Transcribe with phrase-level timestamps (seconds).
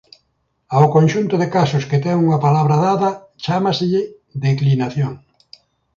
[0.75, 3.09] Ao conxunto de casos que ten unha palabra dada
[3.43, 4.03] chámaselle
[4.47, 5.13] declinación.